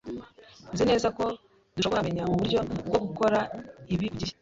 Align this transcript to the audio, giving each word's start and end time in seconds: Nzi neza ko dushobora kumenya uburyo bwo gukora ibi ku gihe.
Nzi 0.73 0.83
neza 0.89 1.07
ko 1.17 1.23
dushobora 1.75 2.01
kumenya 2.01 2.23
uburyo 2.33 2.59
bwo 2.87 2.99
gukora 3.05 3.39
ibi 3.93 4.07
ku 4.11 4.15
gihe. 4.19 4.33